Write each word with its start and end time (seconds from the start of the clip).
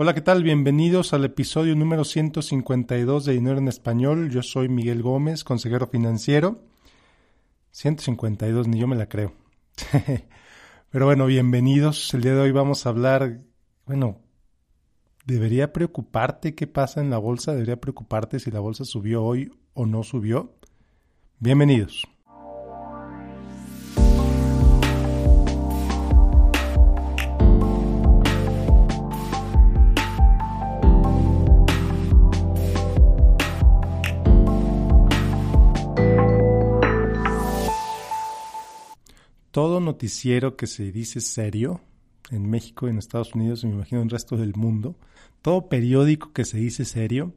Hola, 0.00 0.14
¿qué 0.14 0.20
tal? 0.20 0.44
Bienvenidos 0.44 1.12
al 1.12 1.24
episodio 1.24 1.74
número 1.74 2.04
152 2.04 3.24
de 3.24 3.32
Dinero 3.32 3.58
en 3.58 3.66
Español. 3.66 4.30
Yo 4.30 4.44
soy 4.44 4.68
Miguel 4.68 5.02
Gómez, 5.02 5.42
consejero 5.42 5.88
financiero. 5.88 6.60
152, 7.72 8.68
ni 8.68 8.78
yo 8.78 8.86
me 8.86 8.94
la 8.94 9.08
creo. 9.08 9.32
Pero 10.90 11.06
bueno, 11.06 11.26
bienvenidos. 11.26 12.14
El 12.14 12.20
día 12.20 12.36
de 12.36 12.42
hoy 12.42 12.52
vamos 12.52 12.86
a 12.86 12.90
hablar, 12.90 13.40
bueno, 13.86 14.20
¿debería 15.24 15.72
preocuparte 15.72 16.54
qué 16.54 16.68
pasa 16.68 17.00
en 17.00 17.10
la 17.10 17.18
bolsa? 17.18 17.50
¿Debería 17.54 17.80
preocuparte 17.80 18.38
si 18.38 18.52
la 18.52 18.60
bolsa 18.60 18.84
subió 18.84 19.24
hoy 19.24 19.50
o 19.74 19.84
no 19.84 20.04
subió? 20.04 20.54
Bienvenidos. 21.40 22.06
Todo 39.58 39.80
noticiero 39.80 40.54
que 40.54 40.68
se 40.68 40.92
dice 40.92 41.20
serio, 41.20 41.80
en 42.30 42.48
México, 42.48 42.86
en 42.86 42.96
Estados 42.96 43.34
Unidos, 43.34 43.64
me 43.64 43.72
imagino 43.72 44.00
en 44.00 44.06
el 44.06 44.10
resto 44.12 44.36
del 44.36 44.54
mundo, 44.54 44.94
todo 45.42 45.68
periódico 45.68 46.32
que 46.32 46.44
se 46.44 46.58
dice 46.58 46.84
serio, 46.84 47.32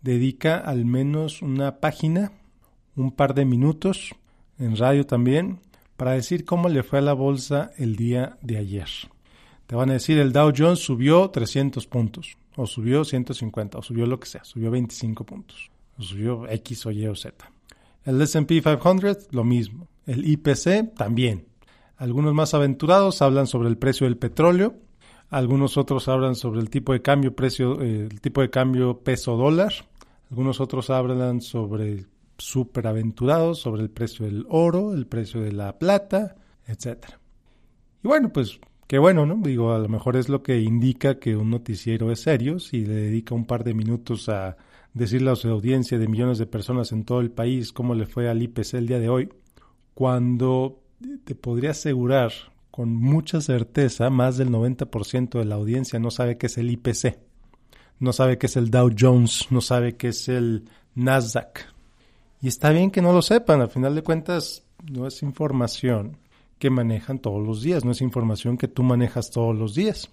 dedica 0.00 0.56
al 0.56 0.86
menos 0.86 1.42
una 1.42 1.78
página, 1.78 2.32
un 2.94 3.12
par 3.12 3.34
de 3.34 3.44
minutos, 3.44 4.14
en 4.58 4.74
radio 4.78 5.04
también, 5.04 5.60
para 5.98 6.12
decir 6.12 6.46
cómo 6.46 6.70
le 6.70 6.82
fue 6.82 7.00
a 7.00 7.02
la 7.02 7.12
bolsa 7.12 7.72
el 7.76 7.96
día 7.96 8.38
de 8.40 8.56
ayer. 8.56 8.88
Te 9.66 9.76
van 9.76 9.90
a 9.90 9.92
decir 9.92 10.16
el 10.16 10.32
Dow 10.32 10.54
Jones 10.56 10.78
subió 10.78 11.28
300 11.28 11.86
puntos, 11.88 12.38
o 12.56 12.66
subió 12.66 13.04
150, 13.04 13.76
o 13.76 13.82
subió 13.82 14.06
lo 14.06 14.18
que 14.18 14.28
sea, 14.28 14.44
subió 14.44 14.70
25 14.70 15.24
puntos, 15.24 15.70
o 15.98 16.02
subió 16.02 16.48
X 16.48 16.86
o 16.86 16.90
Y 16.90 17.06
o 17.06 17.14
Z. 17.14 17.52
El 18.06 18.22
SP 18.24 18.64
500, 18.64 19.28
lo 19.32 19.44
mismo. 19.44 19.88
El 20.06 20.26
IPC 20.26 20.94
también. 20.96 21.44
Algunos 21.96 22.34
más 22.34 22.52
aventurados 22.54 23.22
hablan 23.22 23.46
sobre 23.46 23.68
el 23.68 23.78
precio 23.78 24.06
del 24.06 24.18
petróleo, 24.18 24.74
algunos 25.30 25.76
otros 25.76 26.08
hablan 26.08 26.34
sobre 26.34 26.60
el 26.60 26.70
tipo 26.70 26.92
de 26.92 27.02
cambio 27.02 27.34
precio, 27.34 27.80
eh, 27.80 28.08
el 28.10 28.20
tipo 28.20 28.42
de 28.42 28.50
cambio 28.50 28.98
peso 29.00 29.36
dólar, 29.36 29.72
algunos 30.30 30.60
otros 30.60 30.90
hablan 30.90 31.40
sobre 31.40 32.04
superaventurados, 32.38 33.60
sobre 33.60 33.82
el 33.82 33.90
precio 33.90 34.26
del 34.26 34.46
oro, 34.48 34.92
el 34.92 35.06
precio 35.06 35.40
de 35.40 35.52
la 35.52 35.78
plata, 35.78 36.36
etcétera. 36.66 37.18
Y 38.04 38.08
bueno, 38.08 38.30
pues 38.30 38.60
qué 38.86 38.98
bueno, 38.98 39.24
¿no? 39.24 39.36
Digo, 39.42 39.72
a 39.72 39.78
lo 39.78 39.88
mejor 39.88 40.16
es 40.16 40.28
lo 40.28 40.42
que 40.42 40.60
indica 40.60 41.18
que 41.18 41.34
un 41.34 41.50
noticiero 41.50 42.12
es 42.12 42.20
serio, 42.20 42.58
si 42.58 42.84
le 42.84 42.94
dedica 42.94 43.34
un 43.34 43.46
par 43.46 43.64
de 43.64 43.74
minutos 43.74 44.28
a 44.28 44.56
decirle 44.92 45.30
a 45.30 45.36
su 45.36 45.48
audiencia 45.48 45.98
de 45.98 46.08
millones 46.08 46.38
de 46.38 46.46
personas 46.46 46.92
en 46.92 47.04
todo 47.04 47.20
el 47.20 47.30
país 47.30 47.72
cómo 47.72 47.94
le 47.94 48.06
fue 48.06 48.28
al 48.28 48.42
IPC 48.42 48.74
el 48.74 48.86
día 48.86 48.98
de 48.98 49.08
hoy, 49.08 49.28
cuando 49.94 50.82
te 51.24 51.34
podría 51.34 51.70
asegurar 51.70 52.32
con 52.70 52.94
mucha 52.94 53.40
certeza, 53.40 54.10
más 54.10 54.36
del 54.36 54.50
90% 54.50 55.38
de 55.38 55.44
la 55.44 55.54
audiencia 55.54 55.98
no 55.98 56.10
sabe 56.10 56.36
qué 56.36 56.46
es 56.46 56.58
el 56.58 56.70
IPC, 56.70 57.18
no 58.00 58.12
sabe 58.12 58.38
qué 58.38 58.46
es 58.46 58.56
el 58.56 58.70
Dow 58.70 58.90
Jones, 58.98 59.46
no 59.50 59.60
sabe 59.60 59.96
qué 59.96 60.08
es 60.08 60.28
el 60.28 60.68
Nasdaq. 60.94 61.60
Y 62.42 62.48
está 62.48 62.70
bien 62.70 62.90
que 62.90 63.00
no 63.00 63.12
lo 63.12 63.22
sepan, 63.22 63.62
al 63.62 63.70
final 63.70 63.94
de 63.94 64.02
cuentas 64.02 64.64
no 64.90 65.06
es 65.06 65.22
información 65.22 66.18
que 66.58 66.68
manejan 66.70 67.18
todos 67.18 67.46
los 67.46 67.62
días, 67.62 67.84
no 67.84 67.92
es 67.92 68.00
información 68.02 68.58
que 68.58 68.68
tú 68.68 68.82
manejas 68.82 69.30
todos 69.30 69.56
los 69.56 69.74
días. 69.74 70.10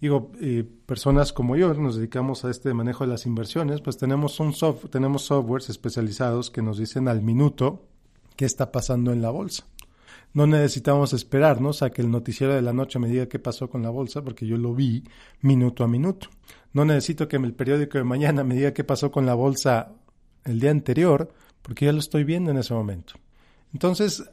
Digo, 0.00 0.32
eh, 0.40 0.64
personas 0.86 1.34
como 1.34 1.56
yo 1.56 1.74
nos 1.74 1.96
dedicamos 1.96 2.46
a 2.46 2.50
este 2.50 2.72
manejo 2.72 3.04
de 3.04 3.10
las 3.10 3.26
inversiones, 3.26 3.82
pues 3.82 3.98
tenemos 3.98 4.40
un 4.40 4.54
tenemos 4.90 5.24
softwares 5.24 5.68
especializados 5.68 6.50
que 6.50 6.62
nos 6.62 6.78
dicen 6.78 7.08
al 7.08 7.20
minuto 7.20 7.84
qué 8.36 8.46
está 8.46 8.72
pasando 8.72 9.12
en 9.12 9.20
la 9.20 9.28
bolsa 9.28 9.66
no 10.32 10.46
necesitamos 10.46 11.12
esperarnos 11.12 11.82
a 11.82 11.90
que 11.90 12.02
el 12.02 12.10
noticiero 12.10 12.54
de 12.54 12.62
la 12.62 12.72
noche 12.72 12.98
me 12.98 13.08
diga 13.08 13.26
qué 13.26 13.38
pasó 13.38 13.68
con 13.68 13.82
la 13.82 13.90
bolsa, 13.90 14.22
porque 14.22 14.46
yo 14.46 14.56
lo 14.56 14.74
vi 14.74 15.04
minuto 15.40 15.82
a 15.82 15.88
minuto. 15.88 16.28
No 16.72 16.84
necesito 16.84 17.26
que 17.26 17.36
el 17.36 17.52
periódico 17.52 17.98
de 17.98 18.04
mañana 18.04 18.44
me 18.44 18.54
diga 18.54 18.72
qué 18.72 18.84
pasó 18.84 19.10
con 19.10 19.26
la 19.26 19.34
bolsa 19.34 19.92
el 20.44 20.60
día 20.60 20.70
anterior, 20.70 21.32
porque 21.62 21.86
ya 21.86 21.92
lo 21.92 21.98
estoy 21.98 22.24
viendo 22.24 22.50
en 22.50 22.58
ese 22.58 22.74
momento. 22.74 23.14
Entonces, 23.72 24.24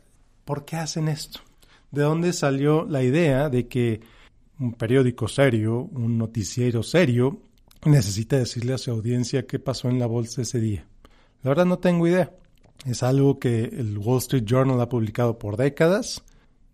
¿por 0.45 0.65
qué 0.65 0.75
hacen 0.75 1.07
esto? 1.07 1.39
¿De 1.91 2.03
dónde 2.03 2.31
salió 2.33 2.85
la 2.85 3.01
idea 3.01 3.49
de 3.49 3.67
que 3.67 4.01
un 4.59 4.73
periódico 4.73 5.27
serio, 5.27 5.89
un 5.91 6.17
noticiero 6.17 6.83
serio, 6.83 7.41
necesita 7.85 8.37
decirle 8.37 8.73
a 8.73 8.77
su 8.77 8.91
audiencia 8.91 9.47
qué 9.47 9.57
pasó 9.57 9.89
en 9.89 9.97
la 9.97 10.05
bolsa 10.05 10.43
ese 10.43 10.59
día? 10.59 10.85
La 11.41 11.49
verdad 11.49 11.65
no 11.65 11.79
tengo 11.79 12.07
idea. 12.07 12.31
Es 12.85 13.03
algo 13.03 13.39
que 13.39 13.65
el 13.65 13.97
Wall 13.97 14.19
Street 14.19 14.45
Journal 14.45 14.79
ha 14.81 14.89
publicado 14.89 15.37
por 15.37 15.57
décadas. 15.57 16.23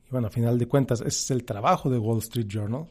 Y 0.07 0.11
bueno, 0.11 0.27
a 0.27 0.31
final 0.31 0.57
de 0.57 0.67
cuentas, 0.67 1.01
ese 1.01 1.07
es 1.07 1.31
el 1.31 1.43
trabajo 1.43 1.89
de 1.89 1.97
Wall 1.97 2.19
Street 2.19 2.47
Journal. 2.47 2.87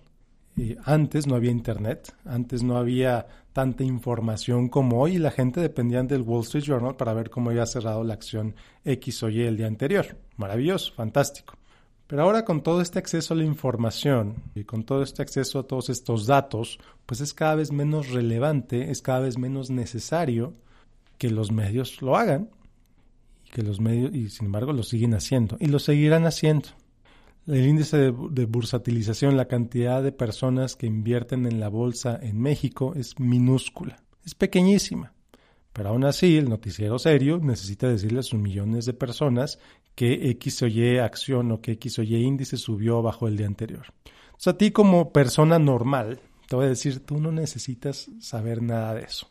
Y 0.56 0.76
antes 0.84 1.26
no 1.26 1.34
había 1.34 1.50
internet, 1.50 2.14
antes 2.26 2.62
no 2.62 2.76
había 2.76 3.26
tanta 3.52 3.84
información 3.84 4.68
como 4.68 5.00
hoy 5.00 5.14
y 5.14 5.18
la 5.18 5.30
gente 5.30 5.60
dependía 5.60 6.02
del 6.02 6.22
Wall 6.22 6.42
Street 6.42 6.64
Journal 6.64 6.96
para 6.96 7.14
ver 7.14 7.30
cómo 7.30 7.50
había 7.50 7.64
cerrado 7.64 8.04
la 8.04 8.14
acción 8.14 8.54
X 8.84 9.22
o 9.22 9.30
Y 9.30 9.42
el 9.42 9.56
día 9.56 9.66
anterior. 9.66 10.16
Maravilloso, 10.36 10.92
fantástico. 10.92 11.54
Pero 12.06 12.24
ahora 12.24 12.44
con 12.44 12.62
todo 12.62 12.82
este 12.82 12.98
acceso 12.98 13.32
a 13.32 13.36
la 13.38 13.44
información 13.44 14.34
y 14.54 14.64
con 14.64 14.84
todo 14.84 15.02
este 15.02 15.22
acceso 15.22 15.60
a 15.60 15.66
todos 15.66 15.88
estos 15.88 16.26
datos, 16.26 16.78
pues 17.06 17.22
es 17.22 17.32
cada 17.32 17.54
vez 17.54 17.72
menos 17.72 18.10
relevante, 18.10 18.90
es 18.90 19.00
cada 19.00 19.20
vez 19.20 19.38
menos 19.38 19.70
necesario 19.70 20.52
que 21.16 21.30
los 21.30 21.50
medios 21.50 22.02
lo 22.02 22.16
hagan 22.16 22.50
que 23.52 23.62
los 23.62 23.80
medios, 23.80 24.12
y 24.14 24.30
sin 24.30 24.46
embargo 24.46 24.72
lo 24.72 24.82
siguen 24.82 25.14
haciendo, 25.14 25.56
y 25.60 25.66
lo 25.66 25.78
seguirán 25.78 26.24
haciendo. 26.26 26.70
El 27.46 27.66
índice 27.66 27.98
de, 27.98 28.14
de, 28.30 28.46
bursatilización, 28.46 29.36
la 29.36 29.46
cantidad 29.46 30.02
de 30.02 30.12
personas 30.12 30.74
que 30.74 30.86
invierten 30.86 31.46
en 31.46 31.60
la 31.60 31.68
bolsa 31.68 32.18
en 32.20 32.40
México 32.40 32.94
es 32.96 33.20
minúscula, 33.20 34.02
es 34.24 34.34
pequeñísima. 34.34 35.12
Pero 35.72 35.90
aún 35.90 36.04
así, 36.04 36.36
el 36.36 36.48
noticiero 36.48 36.98
serio 36.98 37.38
necesita 37.38 37.88
decirle 37.88 38.20
a 38.20 38.22
sus 38.22 38.38
millones 38.38 38.84
de 38.86 38.92
personas 38.92 39.58
que 39.94 40.30
X 40.30 40.62
o 40.62 40.66
Y 40.66 40.98
acción 40.98 41.52
o 41.52 41.60
que 41.60 41.72
X 41.72 41.98
o 41.98 42.02
Y 42.02 42.16
índice 42.16 42.56
subió 42.56 43.02
bajo 43.02 43.28
el 43.28 43.36
día 43.36 43.46
anterior. 43.46 43.86
Entonces, 44.26 44.46
a 44.46 44.56
ti 44.56 44.70
como 44.70 45.12
persona 45.12 45.58
normal, 45.58 46.20
te 46.48 46.56
voy 46.56 46.66
a 46.66 46.70
decir, 46.70 47.04
tú 47.04 47.18
no 47.18 47.32
necesitas 47.32 48.10
saber 48.20 48.62
nada 48.62 48.94
de 48.94 49.02
eso. 49.02 49.28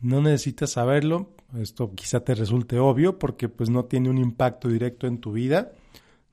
No 0.00 0.22
necesitas 0.22 0.70
saberlo, 0.70 1.30
esto 1.58 1.94
quizá 1.94 2.20
te 2.20 2.34
resulte 2.34 2.78
obvio 2.78 3.18
porque 3.18 3.48
pues 3.48 3.68
no 3.68 3.84
tiene 3.84 4.08
un 4.08 4.18
impacto 4.18 4.68
directo 4.68 5.06
en 5.06 5.18
tu 5.18 5.32
vida. 5.32 5.72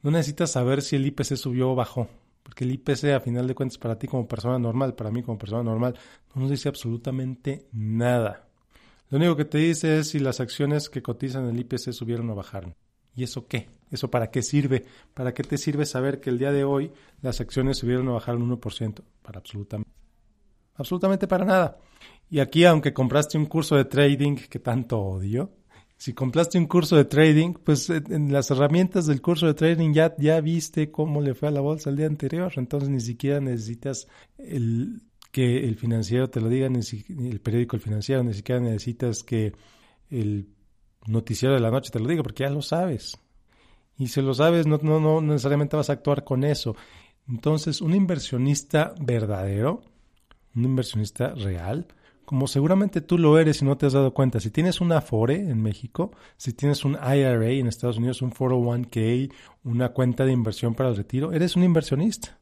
No 0.02 0.12
necesitas 0.12 0.52
saber 0.52 0.82
si 0.82 0.96
el 0.96 1.06
IPC 1.06 1.36
subió 1.36 1.72
o 1.72 1.76
bajó, 1.76 2.08
porque 2.44 2.64
el 2.64 2.72
IPC 2.72 3.16
a 3.16 3.20
final 3.20 3.46
de 3.46 3.56
cuentas 3.56 3.78
para 3.78 4.00
ti 4.00 4.08
como 4.08 4.28
persona 4.28 4.58
normal, 4.58 4.96
para 4.96 5.12
mí 5.12 5.22
como 5.22 5.38
persona 5.38 5.64
normal, 5.64 5.98
no 6.34 6.42
nos 6.42 6.52
dice 6.52 6.70
absolutamente 6.70 7.68
nada. 7.74 8.48
Lo 9.10 9.18
único 9.18 9.36
que 9.36 9.46
te 9.46 9.58
dice 9.58 10.00
es 10.00 10.10
si 10.10 10.20
las 10.20 10.40
acciones 10.40 10.90
que 10.90 11.02
cotizan 11.02 11.48
el 11.50 11.60
IPC 11.60 11.92
subieron 11.92 12.30
o 12.30 12.36
bajaron. 12.36 12.74
¿Y 13.16 13.24
eso 13.24 13.48
qué? 13.48 13.70
¿Eso 13.90 14.12
para 14.12 14.30
qué 14.32 14.44
sirve? 14.44 14.86
¿Para 15.14 15.34
qué 15.34 15.44
te 15.44 15.58
sirve 15.58 15.86
saber 15.86 16.20
que 16.20 16.30
el 16.30 16.38
día 16.38 16.52
de 16.52 16.64
hoy 16.64 16.92
las 17.22 17.42
acciones 17.42 17.78
subieron 17.78 18.08
o 18.10 18.14
bajaron 18.14 18.48
1%? 18.48 19.02
Para 19.22 19.40
absolutamente, 19.40 19.92
absolutamente 20.76 21.28
para 21.28 21.44
nada. 21.44 21.78
Y 22.30 22.40
aquí, 22.40 22.66
aunque 22.66 22.94
compraste 22.94 23.38
un 23.38 23.46
curso 23.46 23.76
de 23.76 23.86
trading 23.86 24.36
que 24.36 24.60
tanto 24.60 25.00
odio, 25.00 25.52
si 25.98 26.14
compraste 26.14 26.60
un 26.60 26.68
curso 26.68 26.96
de 26.96 27.06
trading, 27.06 27.54
pues 27.54 27.90
eh, 27.90 28.04
en 28.10 28.32
las 28.32 28.52
herramientas 28.52 29.08
del 29.08 29.22
curso 29.22 29.48
de 29.48 29.56
trading 29.56 29.94
ya, 29.94 30.16
ya 30.18 30.40
viste 30.42 30.92
cómo 30.92 31.22
le 31.22 31.34
fue 31.34 31.48
a 31.48 31.52
la 31.52 31.62
bolsa 31.62 31.90
el 31.90 31.98
día 31.98 32.06
anterior, 32.06 32.54
entonces 32.58 32.90
ni 32.90 33.00
siquiera 33.00 33.40
necesitas 33.40 34.08
el, 34.38 35.02
que 35.32 35.66
el 35.66 35.76
financiero 35.76 36.30
te 36.30 36.40
lo 36.40 36.50
diga, 36.50 36.70
ni 36.70 36.82
el 37.30 37.42
periódico 37.42 37.76
El 37.76 37.82
Financiero, 37.82 38.24
ni 38.24 38.34
siquiera 38.34 38.62
necesitas 38.62 39.24
que 39.24 39.54
el 40.10 40.50
noticiero 41.08 41.56
de 41.56 41.62
la 41.62 41.72
noche 41.72 41.92
te 41.92 42.00
lo 42.00 42.08
diga, 42.08 42.24
porque 42.24 42.44
ya 42.44 42.50
lo 42.50 42.62
sabes. 42.62 43.18
Y 43.98 44.08
si 44.08 44.22
lo 44.22 44.34
sabes, 44.34 44.68
no, 44.68 44.78
no, 44.78 45.00
no 45.00 45.22
necesariamente 45.22 45.76
vas 45.76 45.90
a 45.90 45.94
actuar 45.94 46.24
con 46.24 46.44
eso. 46.44 46.76
Entonces, 47.28 47.82
un 47.82 47.96
inversionista 47.96 48.94
verdadero, 49.00 49.82
un 50.56 50.66
inversionista 50.66 51.34
real, 51.34 51.88
como 52.28 52.46
seguramente 52.48 53.00
tú 53.00 53.18
lo 53.18 53.40
eres 53.40 53.62
y 53.62 53.66
no 53.66 53.78
te 53.78 53.86
has 53.86 53.94
dado 53.94 54.14
cuenta, 54.14 54.42
si 54.42 54.52
tienes 54.52 54.82
una 54.82 54.98
Afore 54.98 55.36
en 55.36 55.62
México, 55.62 56.12
si 56.36 56.52
tienes 56.52 56.84
un 56.84 56.96
IRA 56.96 57.52
en 57.52 57.68
Estados 57.68 58.00
Unidos, 58.00 58.22
un 58.22 58.34
401k, 58.34 59.32
una 59.64 59.94
cuenta 59.94 60.26
de 60.26 60.34
inversión 60.34 60.76
para 60.76 60.90
el 60.90 60.98
retiro, 60.98 61.32
eres 61.32 61.56
un 61.56 61.64
inversionista. 61.64 62.38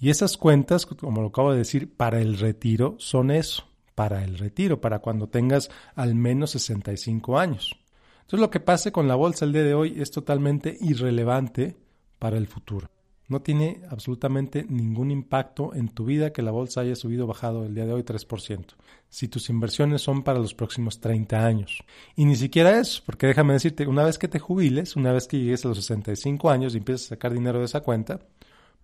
Y 0.00 0.08
esas 0.08 0.38
cuentas, 0.38 0.86
como 0.86 1.20
lo 1.20 1.28
acabo 1.28 1.52
de 1.52 1.58
decir, 1.58 1.94
para 1.94 2.22
el 2.22 2.38
retiro 2.38 2.94
son 2.96 3.30
eso, 3.30 3.68
para 3.94 4.24
el 4.24 4.38
retiro, 4.38 4.80
para 4.80 5.00
cuando 5.00 5.28
tengas 5.28 5.70
al 5.94 6.14
menos 6.14 6.52
65 6.52 7.38
años. 7.38 7.78
Entonces 8.22 8.40
lo 8.40 8.48
que 8.48 8.60
pase 8.60 8.92
con 8.92 9.08
la 9.08 9.14
bolsa 9.14 9.44
el 9.44 9.52
día 9.52 9.62
de 9.62 9.74
hoy 9.74 10.00
es 10.00 10.10
totalmente 10.10 10.78
irrelevante 10.80 11.76
para 12.18 12.38
el 12.38 12.46
futuro. 12.46 12.88
No 13.28 13.40
tiene 13.40 13.80
absolutamente 13.88 14.64
ningún 14.68 15.10
impacto 15.10 15.74
en 15.74 15.88
tu 15.88 16.04
vida 16.04 16.32
que 16.32 16.42
la 16.42 16.50
bolsa 16.50 16.82
haya 16.82 16.96
subido 16.96 17.24
o 17.24 17.28
bajado 17.28 17.64
el 17.64 17.74
día 17.74 17.86
de 17.86 17.92
hoy 17.92 18.02
3%. 18.02 18.64
Si 19.08 19.28
tus 19.28 19.48
inversiones 19.48 20.02
son 20.02 20.22
para 20.22 20.38
los 20.38 20.54
próximos 20.54 21.00
30 21.00 21.44
años. 21.44 21.82
Y 22.16 22.24
ni 22.24 22.36
siquiera 22.36 22.78
eso, 22.78 23.02
porque 23.06 23.26
déjame 23.26 23.54
decirte, 23.54 23.86
una 23.86 24.04
vez 24.04 24.18
que 24.18 24.28
te 24.28 24.38
jubiles, 24.38 24.96
una 24.96 25.12
vez 25.12 25.26
que 25.26 25.38
llegues 25.38 25.64
a 25.64 25.68
los 25.68 25.78
65 25.78 26.50
años 26.50 26.74
y 26.74 26.78
empieces 26.78 27.06
a 27.06 27.08
sacar 27.10 27.32
dinero 27.32 27.60
de 27.60 27.66
esa 27.66 27.80
cuenta, 27.80 28.20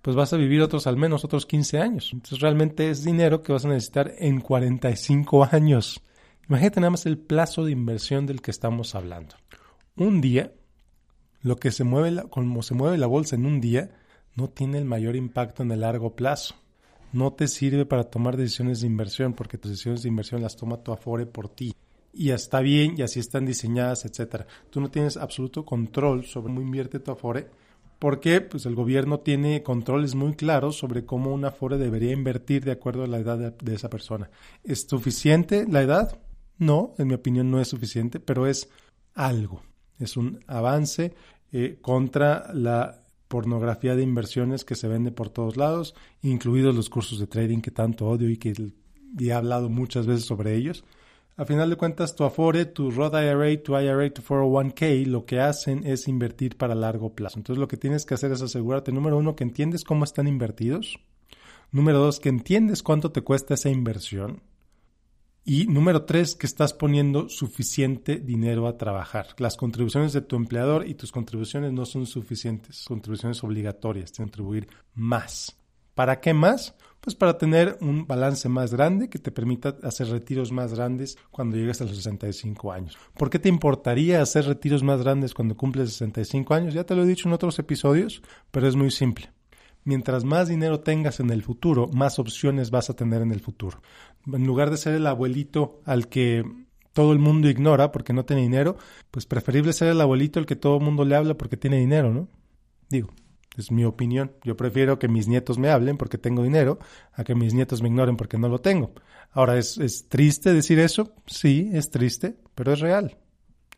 pues 0.03 0.17
vas 0.17 0.33
a 0.33 0.37
vivir 0.37 0.63
otros 0.63 0.87
al 0.87 0.97
menos 0.97 1.25
otros 1.25 1.47
15 1.47 1.79
años. 1.81 2.11
Entonces 2.13 2.41
realmente 2.41 2.91
es 2.91 3.05
dinero 3.05 3.43
que 3.43 3.53
vas 3.53 3.65
a 3.65 3.69
necesitar 3.69 4.13
en 4.19 4.41
45 4.41 5.49
años. 5.51 6.03
Imagínate 6.49 6.81
nada 6.81 6.91
más 6.91 7.07
el 7.07 7.19
plazo 7.19 7.65
de 7.65 7.73
inversión 7.73 8.27
del 8.27 8.41
que 8.41 8.51
estamos 8.51 8.95
hablando. 8.95 9.35
Un 9.97 10.21
día, 10.21 10.53
lo 11.43 11.57
que 11.57 11.71
se 11.71 11.85
mueve, 11.85 12.23
como 12.31 12.63
se 12.63 12.75
mueve 12.75 12.97
la 12.97 13.07
bolsa 13.07 13.37
en 13.37 13.45
un 13.45 13.61
día, 13.61 13.91
no 14.39 14.49
tiene 14.49 14.79
el 14.79 14.85
mayor 14.85 15.17
impacto 15.17 15.65
en 15.65 15.73
el 15.73 15.81
largo 15.81 16.15
plazo. 16.15 16.55
No 17.13 17.33
te 17.33 17.49
sirve 17.49 17.87
para 17.87 18.05
tomar 18.05 18.37
decisiones 18.37 18.81
de 18.81 18.87
inversión 18.87 19.35
porque 19.35 19.59
tus 19.59 19.73
decisiones 19.73 20.03
de 20.03 20.09
inversión 20.09 20.43
las 20.43 20.57
toma 20.57 20.77
tu 20.85 20.93
Afore 20.93 21.27
por 21.27 21.49
ti. 21.49 21.75
Y 22.13 22.31
está 22.31 22.61
bien 22.61 22.95
y 22.97 23.03
así 23.03 23.19
están 23.19 23.47
diseñadas, 23.47 24.05
etcétera. 24.05 24.47
Tú 24.71 24.81
no 24.81 24.93
tienes 24.93 25.17
absoluto 25.17 25.65
control 25.65 26.25
sobre 26.25 26.55
cómo 26.55 26.63
invierte 26.63 27.01
tu 27.01 27.11
Afore 27.11 27.49
porque 27.99 28.41
pues, 28.41 28.65
el 28.65 28.77
gobierno 28.77 29.19
tiene 29.19 29.65
controles 29.65 30.15
muy 30.15 30.35
claros 30.37 30.77
sobre 30.77 31.05
cómo 31.05 31.35
una 31.35 31.49
Afore 31.49 31.77
debería 31.77 32.13
invertir 32.13 32.65
de 32.65 32.71
acuerdo 32.71 33.03
a 33.03 33.09
la 33.09 33.19
edad 33.19 33.39
de, 33.39 33.51
de 33.51 33.75
esa 33.75 33.91
persona. 33.91 34.31
¿Es 34.63 34.83
suficiente 34.83 35.67
la 35.69 35.83
edad? 35.83 36.17
No, 36.59 36.95
en 36.99 37.09
mi 37.09 37.15
opinión 37.15 37.51
no 37.51 37.61
es 37.61 37.67
suficiente, 37.67 38.21
pero 38.21 38.47
es 38.47 38.69
algo. 39.15 39.63
Es 39.99 40.17
un 40.17 40.39
avance 40.47 41.13
eh, 41.51 41.79
contra 41.81 42.53
la 42.55 43.08
pornografía 43.29 43.95
de 43.95 44.03
inversiones 44.03 44.65
que 44.65 44.75
se 44.75 44.89
vende 44.89 45.13
por 45.13 45.31
todos 45.31 45.57
lados, 45.57 45.95
incluidos 46.23 46.75
los 46.75 46.91
cursos 46.91 47.19
de 47.21 47.27
trading 47.27 47.61
que 47.61 47.71
tanto 47.71 48.09
odio 48.09 48.29
y 48.31 48.39
que 48.39 48.55
he 49.21 49.33
hablado 49.33 49.69
muchas 49.69 50.07
veces 50.07 50.25
sobre 50.25 50.55
ellos. 50.57 50.85
A 51.37 51.45
final 51.45 51.71
de 51.71 51.77
cuentas, 51.77 52.17
tu 52.17 52.25
Afore, 52.25 52.65
tu 52.65 52.91
Roth 52.91 53.15
IRA, 53.15 53.63
tu 53.63 53.79
IRA, 53.79 54.11
tu 54.13 54.23
401k, 54.23 55.07
lo 55.07 55.25
que 55.25 55.39
hacen 55.39 55.87
es 55.87 56.09
invertir 56.09 56.57
para 56.57 56.75
largo 56.75 57.15
plazo. 57.15 57.39
Entonces, 57.39 57.61
lo 57.61 57.69
que 57.69 57.77
tienes 57.77 58.05
que 58.05 58.15
hacer 58.15 58.33
es 58.33 58.43
asegurarte, 58.43 58.91
número 58.91 59.17
uno, 59.19 59.37
que 59.37 59.45
entiendes 59.45 59.85
cómo 59.85 60.03
están 60.03 60.27
invertidos. 60.27 60.99
Número 61.71 61.99
dos, 61.99 62.19
que 62.19 62.29
entiendes 62.29 62.83
cuánto 62.83 63.13
te 63.13 63.23
cuesta 63.23 63.55
esa 63.55 63.71
inversión. 63.71 64.43
Y 65.51 65.67
número 65.67 66.05
tres, 66.05 66.35
que 66.35 66.45
estás 66.45 66.75
poniendo 66.75 67.31
suficiente 67.31 68.17
dinero 68.17 68.69
a 68.69 68.77
trabajar. 68.77 69.29
Las 69.39 69.57
contribuciones 69.57 70.13
de 70.13 70.21
tu 70.21 70.37
empleador 70.37 70.87
y 70.87 70.93
tus 70.93 71.11
contribuciones 71.11 71.73
no 71.73 71.87
son 71.87 72.05
suficientes, 72.05 72.85
contribuciones 72.87 73.43
obligatorias, 73.43 74.13
tienes 74.13 74.31
que 74.31 74.37
contribuir 74.37 74.69
más. 74.93 75.57
¿Para 75.95 76.21
qué 76.21 76.35
más? 76.35 76.75
Pues 77.01 77.17
para 77.17 77.39
tener 77.39 77.79
un 77.81 78.07
balance 78.07 78.47
más 78.51 78.75
grande 78.75 79.09
que 79.09 79.19
te 79.19 79.33
permita 79.33 79.75
hacer 79.83 80.09
retiros 80.09 80.53
más 80.53 80.75
grandes 80.75 81.17
cuando 81.31 81.57
llegues 81.57 81.81
a 81.81 81.85
los 81.85 81.97
65 81.97 82.71
años. 82.71 82.99
¿Por 83.17 83.31
qué 83.31 83.39
te 83.39 83.49
importaría 83.49 84.21
hacer 84.21 84.45
retiros 84.45 84.83
más 84.83 85.01
grandes 85.01 85.33
cuando 85.33 85.57
cumples 85.57 85.93
65 85.93 86.53
años? 86.53 86.75
Ya 86.75 86.85
te 86.85 86.95
lo 86.95 87.05
he 87.05 87.07
dicho 87.07 87.27
en 87.27 87.33
otros 87.33 87.59
episodios, 87.59 88.21
pero 88.51 88.69
es 88.69 88.77
muy 88.77 88.91
simple 88.91 89.31
mientras 89.89 90.23
más 90.23 90.49
dinero 90.49 90.81
tengas 90.81 91.19
en 91.19 91.31
el 91.31 91.43
futuro, 91.43 91.89
más 91.95 92.19
opciones 92.19 92.71
vas 92.71 92.91
a 92.91 92.95
tener 92.95 93.23
en 93.23 93.33
el 93.33 93.41
futuro. 93.41 93.81
En 94.31 94.47
lugar 94.47 94.71
de 94.71 94.77
ser 94.77 94.95
el 94.95 95.07
abuelito 95.07 95.81
al 95.87 96.09
que 96.09 96.45
todo 96.93 97.15
el 97.15 97.19
mundo 97.19 97.49
ignora 97.49 97.91
porque 97.91 98.13
no 98.13 98.27
tiene 98.27 98.43
dinero, 98.43 98.77
pues 99.11 99.25
preferible 99.25 99.73
ser 99.73 99.89
el 99.89 100.01
abuelito 100.03 100.39
al 100.39 100.45
que 100.45 100.57
todo 100.57 100.77
el 100.77 100.85
mundo 100.85 101.07
le 101.07 101.17
habla 101.17 101.39
porque 101.39 101.57
tiene 101.57 101.79
dinero, 101.79 102.13
¿no? 102.13 102.29
Digo, 102.91 103.09
es 103.57 103.73
mi 103.73 103.87
opinión. 103.87 104.33
Yo 104.45 104.59
prefiero 104.59 104.99
que 104.99 105.09
mis 105.09 105.27
nietos 105.27 105.57
me 105.57 105.71
hablen 105.71 105.97
porque 105.97 106.19
tengo 106.19 106.43
dinero 106.43 106.79
a 107.15 107.25
que 107.25 107.35
mis 107.35 107.55
nietos 107.55 107.81
me 107.81 107.89
ignoren 107.89 108.19
porque 108.19 108.37
no 108.37 108.51
lo 108.51 108.61
tengo. 108.61 108.93
Ahora, 109.31 109.57
¿es, 109.57 109.79
es 109.79 110.07
triste 110.07 110.53
decir 110.53 110.81
eso? 110.81 111.15
Sí, 111.27 111.71
es 111.73 111.91
triste, 111.91 112.37
pero 112.55 112.75
es 112.75 112.81
real. 112.81 113.17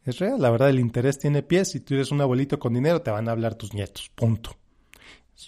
Es 0.04 0.18
real, 0.18 0.42
la 0.42 0.50
verdad, 0.50 0.70
el 0.70 0.80
interés 0.80 1.20
tiene 1.20 1.44
pies. 1.44 1.70
Si 1.70 1.78
tú 1.78 1.94
eres 1.94 2.10
un 2.10 2.20
abuelito 2.20 2.58
con 2.58 2.74
dinero, 2.74 3.00
te 3.00 3.12
van 3.12 3.28
a 3.28 3.32
hablar 3.32 3.54
tus 3.54 3.74
nietos. 3.74 4.10
Punto. 4.16 4.59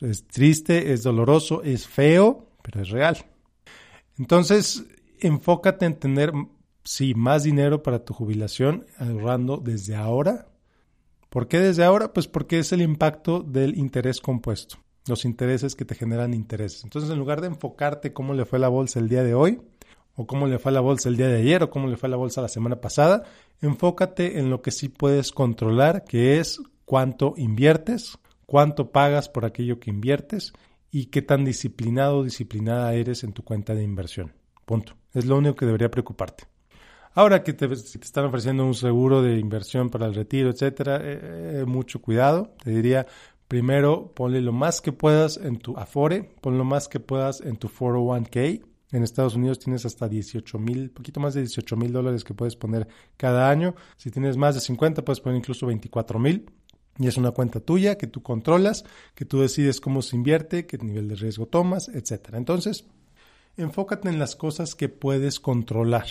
Es 0.00 0.26
triste, 0.26 0.92
es 0.92 1.02
doloroso, 1.02 1.62
es 1.62 1.86
feo, 1.86 2.48
pero 2.62 2.80
es 2.80 2.90
real. 2.90 3.18
Entonces, 4.18 4.84
enfócate 5.20 5.86
en 5.86 5.98
tener, 5.98 6.32
sí, 6.84 7.14
más 7.14 7.42
dinero 7.42 7.82
para 7.82 8.04
tu 8.04 8.14
jubilación, 8.14 8.86
ahorrando 8.98 9.58
desde 9.58 9.94
ahora. 9.94 10.48
¿Por 11.28 11.48
qué 11.48 11.58
desde 11.58 11.84
ahora? 11.84 12.12
Pues 12.12 12.28
porque 12.28 12.58
es 12.58 12.72
el 12.72 12.82
impacto 12.82 13.42
del 13.42 13.76
interés 13.76 14.20
compuesto, 14.20 14.76
los 15.06 15.24
intereses 15.24 15.74
que 15.74 15.84
te 15.84 15.94
generan 15.94 16.34
intereses. 16.34 16.84
Entonces, 16.84 17.10
en 17.10 17.18
lugar 17.18 17.40
de 17.40 17.48
enfocarte 17.48 18.12
cómo 18.12 18.34
le 18.34 18.44
fue 18.44 18.58
la 18.58 18.68
bolsa 18.68 18.98
el 18.98 19.08
día 19.08 19.22
de 19.22 19.34
hoy, 19.34 19.60
o 20.14 20.26
cómo 20.26 20.46
le 20.46 20.58
fue 20.58 20.72
la 20.72 20.80
bolsa 20.80 21.08
el 21.08 21.16
día 21.16 21.28
de 21.28 21.38
ayer, 21.38 21.62
o 21.62 21.70
cómo 21.70 21.88
le 21.88 21.96
fue 21.96 22.08
la 22.08 22.16
bolsa 22.16 22.42
la 22.42 22.48
semana 22.48 22.80
pasada, 22.80 23.24
enfócate 23.62 24.38
en 24.38 24.50
lo 24.50 24.60
que 24.60 24.70
sí 24.70 24.88
puedes 24.88 25.32
controlar, 25.32 26.04
que 26.04 26.38
es 26.38 26.60
cuánto 26.84 27.34
inviertes, 27.36 28.18
cuánto 28.46 28.90
pagas 28.90 29.28
por 29.28 29.44
aquello 29.44 29.80
que 29.80 29.90
inviertes 29.90 30.52
y 30.90 31.06
qué 31.06 31.22
tan 31.22 31.44
disciplinado 31.44 32.18
o 32.18 32.24
disciplinada 32.24 32.94
eres 32.94 33.24
en 33.24 33.32
tu 33.32 33.42
cuenta 33.42 33.74
de 33.74 33.82
inversión. 33.82 34.32
Punto. 34.64 34.94
Es 35.12 35.26
lo 35.26 35.36
único 35.36 35.56
que 35.56 35.66
debería 35.66 35.90
preocuparte. 35.90 36.44
Ahora 37.14 37.42
que 37.42 37.52
te, 37.52 37.66
están 37.66 38.24
ofreciendo 38.24 38.64
un 38.64 38.74
seguro 38.74 39.20
de 39.22 39.38
inversión 39.38 39.90
para 39.90 40.06
el 40.06 40.14
retiro, 40.14 40.50
etcétera, 40.50 40.96
eh, 41.02 41.60
eh, 41.60 41.64
mucho 41.66 42.00
cuidado. 42.00 42.54
Te 42.62 42.70
diría, 42.70 43.06
primero, 43.48 44.12
ponle 44.14 44.40
lo 44.40 44.52
más 44.52 44.80
que 44.80 44.92
puedas 44.92 45.36
en 45.36 45.58
tu 45.58 45.76
Afore, 45.76 46.30
pon 46.40 46.56
lo 46.56 46.64
más 46.64 46.88
que 46.88 47.00
puedas 47.00 47.42
en 47.42 47.56
tu 47.56 47.68
401k. 47.68 48.64
En 48.92 49.02
Estados 49.02 49.34
Unidos 49.34 49.58
tienes 49.58 49.86
hasta 49.86 50.08
18 50.08 50.58
mil, 50.58 50.90
poquito 50.90 51.18
más 51.20 51.32
de 51.34 51.40
18 51.40 51.76
mil 51.76 51.92
dólares 51.92 52.24
que 52.24 52.34
puedes 52.34 52.56
poner 52.56 52.88
cada 53.16 53.48
año. 53.50 53.74
Si 53.96 54.10
tienes 54.10 54.36
más 54.36 54.54
de 54.54 54.60
50, 54.60 55.02
puedes 55.04 55.20
poner 55.20 55.38
incluso 55.38 55.66
24 55.66 56.18
mil. 56.18 56.50
Y 56.98 57.06
es 57.06 57.16
una 57.16 57.30
cuenta 57.30 57.60
tuya 57.60 57.96
que 57.96 58.06
tú 58.06 58.22
controlas, 58.22 58.84
que 59.14 59.24
tú 59.24 59.40
decides 59.40 59.80
cómo 59.80 60.02
se 60.02 60.16
invierte, 60.16 60.66
qué 60.66 60.78
nivel 60.78 61.08
de 61.08 61.16
riesgo 61.16 61.46
tomas, 61.46 61.88
etc. 61.88 62.34
Entonces, 62.34 62.84
enfócate 63.56 64.08
en 64.08 64.18
las 64.18 64.36
cosas 64.36 64.74
que 64.74 64.88
puedes 64.88 65.40
controlar, 65.40 66.06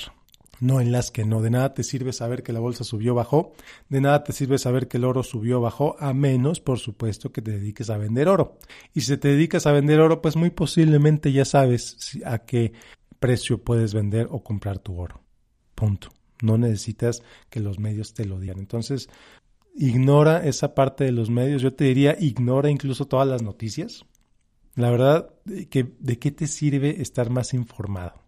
no 0.60 0.81
en 0.81 0.92
las 0.92 1.12
que 1.12 1.24
no. 1.24 1.42
De 1.42 1.51
nada 1.51 1.74
te 1.74 1.83
sirve 1.83 2.13
saber 2.13 2.42
que 2.42 2.54
la 2.54 2.60
bolsa 2.60 2.83
subió 2.83 3.13
o 3.13 3.16
bajó, 3.16 3.54
de 3.89 4.01
nada 4.01 4.24
te 4.24 4.33
sirve 4.33 4.57
saber 4.57 4.88
que 4.88 4.98
el 4.98 5.06
oro 5.06 5.24
subió 5.24 5.60
o 5.60 5.62
bajó, 5.62 5.95
a 6.00 6.13
menos, 6.13 6.60
por 6.60 6.80
supuesto, 6.80 7.31
que 7.31 7.42
te 7.42 7.51
dediques 7.51 7.89
a 7.89 7.98
vender 7.98 8.28
oro. 8.28 8.57
Y 8.94 9.01
si 9.01 9.18
te 9.18 9.30
dedicas 9.30 9.68
a 9.68 9.72
vender 9.72 10.00
oro, 10.00 10.22
pues 10.22 10.36
muy 10.36 10.50
posiblemente 10.50 11.31
ya 11.31 11.45
sabes 11.45 12.19
a 12.25 12.39
qué 12.39 12.74
precio 13.19 13.63
puedes 13.63 13.94
vender 13.94 14.28
o 14.31 14.44
comprar 14.44 14.80
tu 14.80 15.00
oro. 15.00 15.22
Punto. 15.76 16.09
No 16.42 16.57
necesitas 16.57 17.21
que 17.52 17.59
los 17.59 17.78
medios 17.78 18.16
te 18.16 18.26
lo 18.26 18.40
digan. 18.40 18.57
Entonces, 18.57 19.09
ignora 19.81 20.45
esa 20.45 20.76
parte 20.76 21.04
de 21.04 21.11
los 21.11 21.30
medios. 21.30 21.61
Yo 21.61 21.73
te 21.73 21.85
diría, 21.85 22.16
ignora 22.19 22.69
incluso 22.69 23.07
todas 23.07 23.28
las 23.28 23.42
noticias. 23.42 24.06
La 24.76 24.92
verdad, 24.92 25.33
¿de 25.44 25.68
qué 25.68 26.31
te 26.31 26.47
sirve 26.47 27.02
estar 27.02 27.30
más 27.30 27.54
informado? 27.54 28.21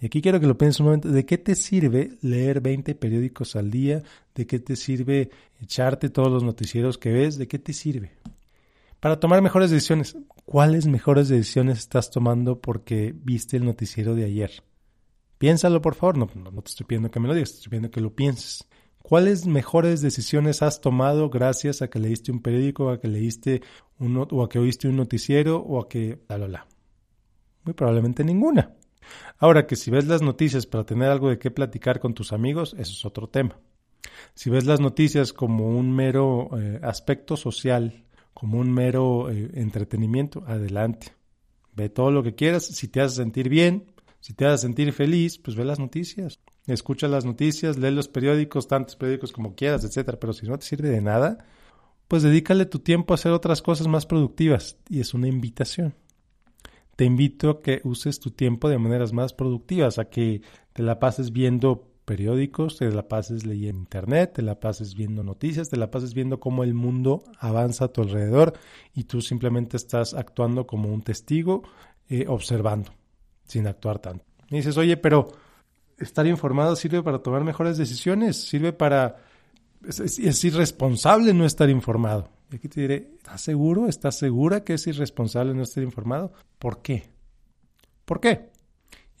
Y 0.00 0.06
aquí 0.06 0.20
quiero 0.20 0.40
que 0.40 0.48
lo 0.48 0.58
pienses 0.58 0.80
un 0.80 0.86
momento. 0.86 1.08
¿De 1.10 1.24
qué 1.24 1.38
te 1.38 1.54
sirve 1.54 2.18
leer 2.22 2.60
20 2.60 2.94
periódicos 2.96 3.54
al 3.54 3.70
día? 3.70 4.02
¿De 4.34 4.46
qué 4.46 4.58
te 4.58 4.74
sirve 4.74 5.30
echarte 5.60 6.08
todos 6.08 6.32
los 6.32 6.42
noticieros 6.42 6.98
que 6.98 7.12
ves? 7.12 7.38
¿De 7.38 7.46
qué 7.46 7.60
te 7.60 7.72
sirve? 7.72 8.16
Para 8.98 9.20
tomar 9.20 9.42
mejores 9.42 9.70
decisiones. 9.70 10.16
¿Cuáles 10.44 10.88
mejores 10.88 11.28
decisiones 11.28 11.78
estás 11.78 12.10
tomando 12.10 12.60
porque 12.60 13.14
viste 13.14 13.56
el 13.56 13.64
noticiero 13.64 14.16
de 14.16 14.24
ayer? 14.24 14.64
Piénsalo, 15.38 15.80
por 15.80 15.94
favor. 15.94 16.18
No, 16.18 16.28
no, 16.34 16.50
no 16.50 16.62
te 16.62 16.70
estoy 16.70 16.86
pidiendo 16.86 17.10
que 17.10 17.20
me 17.20 17.28
lo 17.28 17.34
digas, 17.34 17.50
te 17.50 17.56
estoy 17.58 17.70
pidiendo 17.70 17.90
que 17.90 18.00
lo 18.00 18.12
pienses. 18.12 18.66
¿Cuáles 19.02 19.46
mejores 19.46 20.00
decisiones 20.00 20.62
has 20.62 20.80
tomado 20.80 21.28
gracias 21.28 21.82
a 21.82 21.90
que 21.90 21.98
leíste 21.98 22.30
un 22.30 22.40
periódico, 22.40 22.90
a 22.90 23.00
que 23.00 23.08
leíste 23.08 23.62
un, 23.98 24.16
o 24.16 24.42
a 24.42 24.48
que 24.48 24.58
oíste 24.58 24.88
un 24.88 24.96
noticiero 24.96 25.58
o 25.58 25.80
a 25.80 25.88
que 25.88 26.20
bla, 26.28 26.36
bla, 26.36 26.46
bla? 26.46 26.66
Muy 27.64 27.74
probablemente 27.74 28.24
ninguna. 28.24 28.74
Ahora 29.38 29.66
que 29.66 29.74
si 29.74 29.90
ves 29.90 30.06
las 30.06 30.22
noticias 30.22 30.66
para 30.66 30.84
tener 30.84 31.10
algo 31.10 31.28
de 31.28 31.38
qué 31.38 31.50
platicar 31.50 31.98
con 31.98 32.14
tus 32.14 32.32
amigos, 32.32 32.74
eso 32.78 32.92
es 32.92 33.04
otro 33.04 33.28
tema. 33.28 33.58
Si 34.34 34.50
ves 34.50 34.66
las 34.66 34.80
noticias 34.80 35.32
como 35.32 35.68
un 35.68 35.92
mero 35.92 36.50
eh, 36.58 36.80
aspecto 36.82 37.36
social, 37.36 38.04
como 38.32 38.58
un 38.58 38.72
mero 38.72 39.30
eh, 39.30 39.50
entretenimiento, 39.54 40.44
adelante. 40.46 41.14
Ve 41.74 41.88
todo 41.88 42.12
lo 42.12 42.22
que 42.22 42.34
quieras. 42.34 42.66
Si 42.66 42.86
te 42.88 43.00
hace 43.00 43.16
sentir 43.16 43.48
bien, 43.48 43.92
si 44.20 44.32
te 44.32 44.46
hace 44.46 44.62
sentir 44.62 44.92
feliz, 44.92 45.38
pues 45.38 45.56
ve 45.56 45.64
las 45.64 45.80
noticias 45.80 46.40
escucha 46.66 47.08
las 47.08 47.24
noticias, 47.24 47.78
lee 47.78 47.90
los 47.90 48.08
periódicos, 48.08 48.68
tantos 48.68 48.96
periódicos 48.96 49.32
como 49.32 49.54
quieras, 49.54 49.84
etcétera, 49.84 50.18
pero 50.20 50.32
si 50.32 50.46
no 50.46 50.58
te 50.58 50.66
sirve 50.66 50.88
de 50.88 51.00
nada, 51.00 51.38
pues 52.08 52.22
dedícale 52.22 52.66
tu 52.66 52.78
tiempo 52.78 53.12
a 53.12 53.16
hacer 53.16 53.32
otras 53.32 53.62
cosas 53.62 53.88
más 53.88 54.06
productivas 54.06 54.76
y 54.88 55.00
es 55.00 55.14
una 55.14 55.28
invitación. 55.28 55.94
Te 56.96 57.04
invito 57.04 57.50
a 57.50 57.62
que 57.62 57.80
uses 57.84 58.20
tu 58.20 58.30
tiempo 58.30 58.68
de 58.68 58.78
maneras 58.78 59.12
más 59.12 59.32
productivas, 59.32 59.98
a 59.98 60.04
que 60.10 60.42
te 60.72 60.82
la 60.82 60.98
pases 60.98 61.32
viendo 61.32 61.88
periódicos, 62.04 62.76
te 62.76 62.90
la 62.90 63.08
pases 63.08 63.46
leyendo 63.46 63.80
internet, 63.80 64.34
te 64.34 64.42
la 64.42 64.60
pases 64.60 64.94
viendo 64.94 65.24
noticias, 65.24 65.70
te 65.70 65.76
la 65.76 65.90
pases 65.90 66.14
viendo 66.14 66.38
cómo 66.38 66.64
el 66.64 66.74
mundo 66.74 67.24
avanza 67.38 67.86
a 67.86 67.88
tu 67.88 68.02
alrededor 68.02 68.52
y 68.94 69.04
tú 69.04 69.22
simplemente 69.22 69.76
estás 69.76 70.12
actuando 70.14 70.66
como 70.66 70.92
un 70.92 71.02
testigo, 71.02 71.62
eh, 72.08 72.26
observando, 72.28 72.92
sin 73.46 73.66
actuar 73.66 73.98
tanto. 73.98 74.24
Y 74.50 74.56
dices, 74.56 74.76
oye, 74.76 74.96
pero 74.98 75.32
estar 76.02 76.26
informado 76.26 76.76
sirve 76.76 77.02
para 77.02 77.20
tomar 77.20 77.44
mejores 77.44 77.78
decisiones, 77.78 78.36
sirve 78.36 78.72
para... 78.72 79.16
Es, 79.84 80.44
irresponsable 80.44 81.34
no 81.34 81.44
estar 81.44 81.68
informado. 81.68 82.28
Y 82.52 82.56
aquí 82.56 82.68
te 82.68 82.82
diré, 82.82 83.10
¿estás 83.16 83.40
seguro? 83.40 83.88
¿Estás 83.88 84.16
segura 84.16 84.62
que 84.62 84.74
es 84.74 84.86
irresponsable 84.86 85.54
no 85.54 85.62
estar 85.62 85.82
informado? 85.82 86.32
¿Por 86.58 86.82
qué? 86.82 87.10
¿Por 88.04 88.20
qué? 88.20 88.50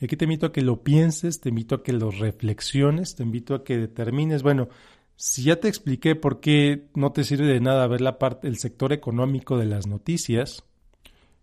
Y 0.00 0.04
aquí 0.04 0.16
te 0.16 0.24
invito 0.24 0.46
a 0.46 0.52
que 0.52 0.62
lo 0.62 0.82
pienses, 0.82 1.40
te 1.40 1.48
invito 1.48 1.74
a 1.74 1.82
que 1.82 1.92
lo 1.92 2.10
reflexiones, 2.10 3.16
te 3.16 3.22
invito 3.22 3.54
a 3.54 3.64
que 3.64 3.76
determines, 3.76 4.42
bueno, 4.42 4.68
si 5.16 5.44
ya 5.44 5.60
te 5.60 5.68
expliqué 5.68 6.16
por 6.16 6.40
qué 6.40 6.88
no 6.94 7.12
te 7.12 7.24
sirve 7.24 7.46
de 7.46 7.60
nada 7.60 7.86
ver 7.86 8.00
la 8.00 8.18
parte, 8.18 8.48
el 8.48 8.58
sector 8.58 8.92
económico 8.92 9.56
de 9.56 9.66
las 9.66 9.86
noticias, 9.86 10.64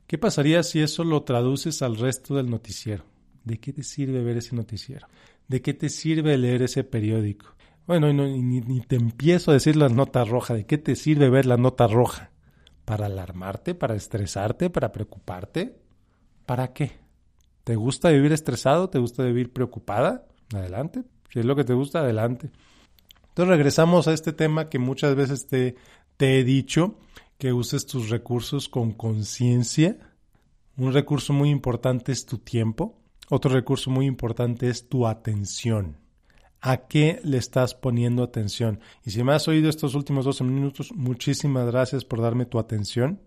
¿qué 0.08 0.18
pasaría 0.18 0.64
si 0.64 0.82
eso 0.82 1.04
lo 1.04 1.24
traduces 1.24 1.82
al 1.82 1.98
resto 1.98 2.36
del 2.36 2.50
noticiero? 2.50 3.06
¿De 3.44 3.58
qué 3.58 3.74
te 3.74 3.84
sirve 3.84 4.24
ver 4.24 4.38
ese 4.38 4.56
noticiero? 4.56 5.08
¿De 5.50 5.62
qué 5.62 5.74
te 5.74 5.90
sirve 5.90 6.38
leer 6.38 6.62
ese 6.62 6.84
periódico? 6.84 7.56
Bueno, 7.88 8.14
ni, 8.14 8.62
ni 8.62 8.82
te 8.82 8.96
empiezo 8.96 9.50
a 9.50 9.56
decir 9.56 9.76
la 9.76 9.90
nota 9.90 10.24
roja. 10.24 10.54
¿De 10.54 10.66
qué 10.68 10.78
te 10.78 10.96
sirve 10.96 11.30
ver 11.30 11.48
la 11.48 11.58
nota 11.58 11.88
roja? 11.88 12.32
¿Para 12.86 13.08
alarmarte? 13.08 13.74
¿Para 13.74 13.96
estresarte? 13.96 14.70
¿Para 14.70 14.92
preocuparte? 14.92 15.76
¿Para 16.46 16.72
qué? 16.72 17.00
¿Te 17.64 17.76
gusta 17.76 18.10
vivir 18.10 18.32
estresado? 18.32 18.92
¿Te 18.92 19.00
gusta 19.00 19.24
vivir 19.24 19.52
preocupada? 19.52 20.28
Adelante. 20.54 21.04
Si 21.32 21.40
es 21.40 21.46
lo 21.46 21.56
que 21.56 21.64
te 21.64 21.74
gusta, 21.74 22.00
adelante. 22.00 22.52
Entonces 23.30 23.50
regresamos 23.50 24.08
a 24.08 24.14
este 24.14 24.34
tema 24.34 24.70
que 24.70 24.78
muchas 24.78 25.16
veces 25.16 25.48
te, 25.48 25.76
te 26.18 26.40
he 26.40 26.44
dicho, 26.44 27.00
que 27.40 27.54
uses 27.54 27.88
tus 27.88 28.10
recursos 28.10 28.70
con 28.70 28.92
conciencia. 28.92 29.98
Un 30.78 30.94
recurso 30.94 31.34
muy 31.34 31.50
importante 31.50 32.12
es 32.12 32.26
tu 32.26 32.38
tiempo. 32.38 33.00
Otro 33.30 33.54
recurso 33.54 33.92
muy 33.92 34.08
importante 34.08 34.70
es 34.70 34.90
tu 34.90 35.06
atención. 35.06 35.98
¿A 36.62 36.88
qué 36.88 37.22
le 37.24 37.38
estás 37.38 37.76
poniendo 37.76 38.24
atención? 38.24 38.80
Y 39.06 39.12
si 39.12 39.24
me 39.24 39.34
has 39.34 39.48
oído 39.48 39.70
estos 39.70 39.96
últimos 39.96 40.26
12 40.26 40.44
minutos, 40.44 40.92
muchísimas 40.94 41.68
gracias 41.68 42.04
por 42.04 42.22
darme 42.22 42.46
tu 42.46 42.60
atención. 42.60 43.22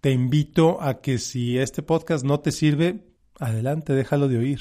Te 0.00 0.10
invito 0.10 0.82
a 0.82 1.00
que 1.00 1.18
si 1.18 1.58
este 1.58 1.82
podcast 1.82 2.24
no 2.24 2.40
te 2.40 2.50
sirve, 2.50 3.04
adelante, 3.38 3.92
déjalo 3.92 4.26
de 4.26 4.38
oír. 4.38 4.60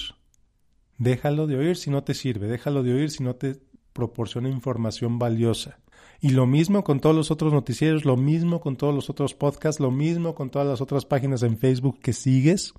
Déjalo 0.99 1.47
de 1.47 1.55
oír 1.55 1.77
si 1.77 1.89
no 1.89 2.03
te 2.03 2.13
sirve, 2.13 2.47
déjalo 2.47 2.83
de 2.83 2.93
oír 2.93 3.09
si 3.09 3.23
no 3.23 3.35
te 3.35 3.59
proporciona 3.93 4.49
información 4.49 5.17
valiosa. 5.17 5.79
Y 6.19 6.29
lo 6.29 6.45
mismo 6.45 6.83
con 6.83 6.99
todos 6.99 7.15
los 7.15 7.31
otros 7.31 7.53
noticieros, 7.53 8.05
lo 8.05 8.17
mismo 8.17 8.61
con 8.61 8.75
todos 8.75 8.93
los 8.93 9.09
otros 9.09 9.33
podcasts, 9.33 9.79
lo 9.79 9.89
mismo 9.89 10.35
con 10.35 10.51
todas 10.51 10.67
las 10.67 10.81
otras 10.81 11.05
páginas 11.05 11.41
en 11.41 11.57
Facebook 11.57 11.99
que 11.99 12.13
sigues. 12.13 12.75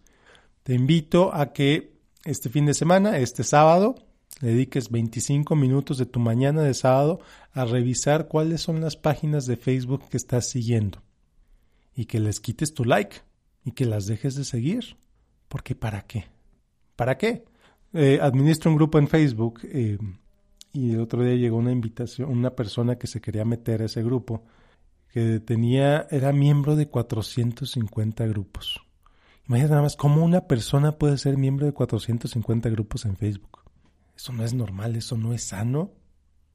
Te 0.63 0.75
invito 0.75 1.35
a 1.35 1.53
que 1.53 1.92
este 2.25 2.49
fin 2.49 2.67
de 2.67 2.75
semana, 2.75 3.19
este 3.19 3.45
sábado, 3.45 3.97
dediques 4.41 4.91
25 4.91 5.57
minutos 5.57 5.99
de 5.99 6.07
tu 6.07 6.21
mañana 6.21 6.63
de 6.63 6.75
sábado 6.75 7.21
a 7.53 7.65
revisar 7.65 8.29
cuáles 8.29 8.61
son 8.61 8.81
las 8.81 8.97
páginas 8.97 9.47
de 9.47 9.57
Facebook 9.57 10.09
que 10.09 10.17
estás 10.17 10.49
siguiendo. 10.49 11.03
Y 11.95 12.07
que 12.07 12.21
les 12.21 12.41
quites 12.41 12.75
tu 12.75 12.85
like 12.85 13.19
y 13.65 13.73
que 13.73 13.85
las 13.85 14.07
dejes 14.07 14.35
de 14.35 14.45
seguir. 14.45 14.97
Porque 15.49 15.75
¿para 15.75 16.03
qué? 16.03 16.27
¿Para 16.97 17.19
qué? 17.19 17.45
Eh, 17.93 18.19
administro 18.23 18.71
un 18.71 18.77
grupo 18.77 18.99
en 18.99 19.09
Facebook 19.09 19.61
eh, 19.65 19.99
y 20.73 20.93
el 20.93 21.01
otro 21.01 21.23
día 21.23 21.35
llegó 21.35 21.59
una 21.59 21.73
invitación, 21.73 22.31
una 22.31 22.51
persona 22.51 22.97
que 22.97 23.07
se 23.07 23.21
quería 23.21 23.45
meter 23.45 23.83
a 23.83 23.87
ese 23.87 24.03
grupo, 24.03 24.45
que 25.11 25.41
tenía, 25.41 26.07
era 26.11 26.33
miembro 26.33 26.75
de 26.75 26.89
450 26.89 28.27
grupos. 28.29 28.81
Imagínate 29.49 29.71
nada 29.71 29.83
más 29.83 29.97
cómo 29.97 30.25
una 30.25 30.47
persona 30.47 30.93
puede 30.93 31.19
ser 31.19 31.37
miembro 31.37 31.67
de 31.67 31.73
450 31.73 32.71
grupos 32.71 33.05
en 33.05 33.17
Facebook. 33.17 33.63
Eso 34.17 34.33
no 34.33 34.45
es 34.45 34.55
normal, 34.55 34.97
eso 34.97 35.17
no 35.17 35.33
es 35.33 35.45
sano. 35.45 35.93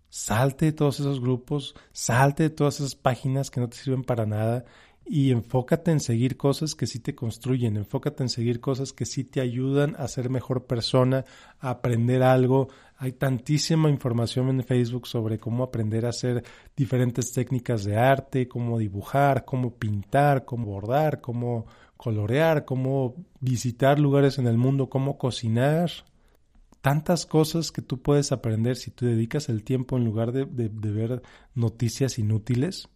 Salte 0.09 0.65
de 0.65 0.71
todos 0.71 0.99
esos 0.99 1.19
grupos, 1.19 1.75
salte 1.91 2.43
de 2.43 2.49
todas 2.49 2.79
esas 2.79 2.95
páginas 2.95 3.51
que 3.51 3.59
no 3.59 3.67
te 3.67 3.75
sirven 3.75 4.03
para 4.03 4.25
nada 4.25 4.63
y 5.09 5.31
enfócate 5.31 5.91
en 5.91 5.99
seguir 5.99 6.37
cosas 6.37 6.75
que 6.75 6.87
sí 6.87 6.99
te 6.99 7.15
construyen, 7.15 7.77
enfócate 7.77 8.23
en 8.23 8.29
seguir 8.29 8.59
cosas 8.59 8.93
que 8.93 9.05
sí 9.05 9.23
te 9.23 9.41
ayudan 9.41 9.95
a 9.97 10.07
ser 10.07 10.29
mejor 10.29 10.65
persona, 10.65 11.25
a 11.59 11.69
aprender 11.69 12.23
algo. 12.23 12.69
Hay 12.97 13.13
tantísima 13.13 13.89
información 13.89 14.49
en 14.49 14.63
Facebook 14.63 15.07
sobre 15.07 15.39
cómo 15.39 15.63
aprender 15.63 16.05
a 16.05 16.09
hacer 16.09 16.43
diferentes 16.75 17.31
técnicas 17.31 17.83
de 17.83 17.97
arte, 17.97 18.47
cómo 18.47 18.77
dibujar, 18.79 19.45
cómo 19.45 19.75
pintar, 19.75 20.45
cómo 20.45 20.67
bordar, 20.67 21.21
cómo 21.21 21.67
colorear, 21.97 22.65
cómo 22.65 23.15
visitar 23.39 23.99
lugares 23.99 24.39
en 24.39 24.47
el 24.47 24.57
mundo, 24.57 24.89
cómo 24.89 25.17
cocinar. 25.17 25.91
Tantas 26.81 27.25
cosas 27.25 27.71
que 27.71 27.81
tú 27.81 28.01
puedes 28.01 28.31
aprender 28.31 28.77
si 28.77 28.91
tú 28.91 29.05
dedicas 29.05 29.49
el 29.49 29.63
tiempo 29.63 29.97
en 29.97 30.05
lugar 30.05 30.31
de, 30.31 30.45
de 30.45 30.91
ver 30.91 31.21
noticias 31.53 32.17
inútiles 32.19 32.89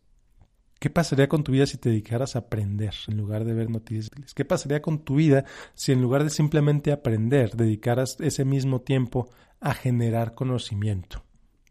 ¿Qué 0.81 0.89
pasaría 0.89 1.29
con 1.29 1.43
tu 1.43 1.51
vida 1.51 1.67
si 1.67 1.77
te 1.77 1.89
dedicaras 1.89 2.35
a 2.35 2.39
aprender 2.39 2.95
en 3.07 3.15
lugar 3.15 3.45
de 3.45 3.53
ver 3.53 3.69
noticias? 3.69 4.09
¿Qué 4.33 4.45
pasaría 4.45 4.81
con 4.81 5.05
tu 5.05 5.13
vida 5.13 5.45
si 5.75 5.91
en 5.91 6.01
lugar 6.01 6.23
de 6.23 6.31
simplemente 6.31 6.91
aprender, 6.91 7.55
dedicaras 7.55 8.17
ese 8.19 8.45
mismo 8.45 8.81
tiempo 8.81 9.29
a 9.59 9.75
generar 9.75 10.33
conocimiento? 10.33 11.23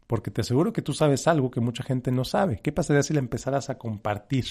Porque 0.07 0.31
te 0.31 0.39
aseguro 0.39 0.71
que 0.71 0.81
tú 0.81 0.93
sabes 0.93 1.27
algo 1.27 1.51
que 1.51 1.59
mucha 1.59 1.83
gente 1.83 2.09
no 2.09 2.23
sabe. 2.23 2.61
¿Qué 2.63 2.71
pasaría 2.71 3.03
si 3.03 3.11
le 3.11 3.19
empezaras 3.19 3.69
a 3.69 3.77
compartir? 3.77 4.45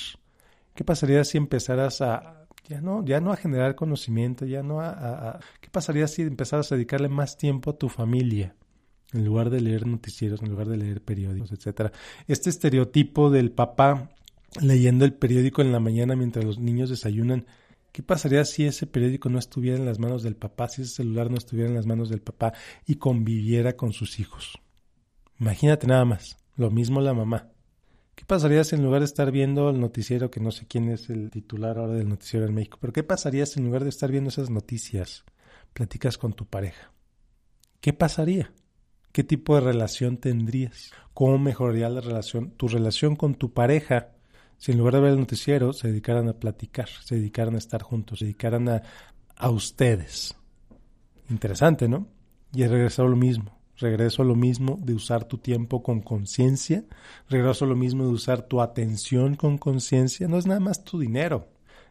¿Qué 0.75 0.85
pasaría 0.85 1.25
si 1.25 1.39
empezaras 1.39 2.03
a 2.03 2.40
ya 2.69 2.81
no, 2.81 3.05
ya 3.05 3.21
no 3.21 3.33
a 3.33 3.37
generar 3.37 3.75
conocimiento, 3.75 4.47
ya 4.47 4.63
no 4.63 4.81
a, 4.81 4.91
a 4.91 5.41
¿qué 5.61 5.69
pasaría 5.71 6.07
si 6.09 6.23
empezaras 6.23 6.71
a 6.71 6.77
dedicarle 6.77 7.09
más 7.09 7.37
tiempo 7.37 7.71
a 7.71 7.79
tu 7.79 7.89
familia? 7.89 8.55
en 9.13 9.25
lugar 9.25 9.51
de 9.51 9.61
leer 9.61 9.87
noticieros, 9.87 10.43
en 10.43 10.51
lugar 10.51 10.69
de 10.69 10.77
leer 10.77 11.03
periódicos, 11.03 11.53
etcétera. 11.53 11.93
Este 12.29 12.51
estereotipo 12.51 13.31
del 13.31 13.51
papá 13.51 14.11
leyendo 14.61 15.05
el 15.05 15.13
periódico 15.13 15.63
en 15.63 15.73
la 15.73 15.81
mañana 15.81 16.17
mientras 16.17 16.45
los 16.45 16.59
niños 16.59 16.91
desayunan. 16.91 17.47
¿Qué 17.93 18.03
pasaría 18.03 18.45
si 18.45 18.67
ese 18.67 18.87
periódico 18.87 19.29
no 19.29 19.39
estuviera 19.39 19.77
en 19.77 19.85
las 19.85 19.99
manos 19.99 20.23
del 20.23 20.37
papá, 20.37 20.69
si 20.69 20.83
ese 20.83 20.95
celular 20.95 21.31
no 21.31 21.39
estuviera 21.39 21.69
en 21.69 21.75
las 21.75 21.87
manos 21.87 22.09
del 22.09 22.21
papá 22.21 22.53
y 22.87 22.97
conviviera 22.97 23.77
con 23.77 23.93
sus 23.93 24.21
hijos? 24.21 24.59
Imagínate 25.41 25.87
nada 25.87 26.05
más, 26.05 26.37
lo 26.57 26.71
mismo 26.71 27.01
la 27.01 27.15
mamá. 27.15 27.49
¿Qué 28.21 28.27
pasaría 28.27 28.65
si 28.65 28.77
en 28.77 28.83
lugar 28.83 29.01
de 29.01 29.07
estar 29.07 29.31
viendo 29.31 29.71
el 29.71 29.81
noticiero, 29.81 30.31
que 30.31 30.41
no 30.41 30.51
sé 30.51 30.67
quién 30.67 30.91
es 30.91 31.09
el 31.09 31.31
titular 31.31 31.79
ahora 31.79 31.95
del 31.95 32.07
noticiero 32.07 32.45
en 32.45 32.53
México, 32.53 32.77
pero 32.79 32.93
qué 32.93 33.03
pasaría 33.03 33.47
si 33.47 33.61
en 33.61 33.65
lugar 33.65 33.83
de 33.83 33.89
estar 33.89 34.11
viendo 34.13 34.29
esas 34.29 34.51
noticias, 34.51 35.25
platicas 35.73 36.19
con 36.19 36.35
tu 36.35 36.45
pareja? 36.45 36.93
¿Qué 37.81 37.95
pasaría? 37.95 38.53
¿Qué 39.11 39.25
tipo 39.25 39.55
de 39.55 39.63
relación 39.63 40.19
tendrías? 40.19 40.93
¿Cómo 41.15 41.39
mejoraría 41.39 41.89
la 41.89 42.03
relación, 42.03 42.51
tu 42.51 42.69
relación 42.69 43.17
con 43.17 43.37
tu 43.37 43.55
pareja 43.55 44.11
si 44.59 44.73
en 44.73 44.77
lugar 44.77 44.97
de 44.97 45.01
ver 45.01 45.13
el 45.13 45.21
noticiero 45.21 45.73
se 45.73 45.89
dedicaran 45.89 46.29
a 46.29 46.35
platicar, 46.35 46.91
se 46.91 47.15
dedicaran 47.15 47.55
a 47.55 47.59
estar 47.59 47.81
juntos, 47.81 48.19
se 48.19 48.27
dedicaran 48.27 48.69
a, 48.69 48.83
a 49.35 49.49
ustedes. 49.49 50.37
Interesante, 51.31 51.89
¿no? 51.89 52.07
Y 52.53 52.67
regreso 52.67 53.03
a 53.03 53.09
lo 53.09 53.17
mismo. 53.17 53.60
Regreso 53.81 54.21
a 54.21 54.27
lo 54.27 54.37
mismo 54.37 54.79
de 54.83 54.93
usar 54.93 55.25
tu 55.25 55.39
tiempo 55.39 55.83
con 55.83 56.03
conciencia. 56.03 56.85
Regreso 57.31 57.65
a 57.65 57.69
lo 57.69 57.77
mismo 57.77 58.05
de 58.05 58.11
usar 58.11 58.43
tu 58.43 58.61
atención 58.61 59.37
con 59.37 59.57
conciencia. 59.57 60.29
No 60.29 60.37
es 60.37 60.47
nada 60.47 60.61
más 60.61 60.85
tu 60.85 60.99
dinero. 60.99 61.49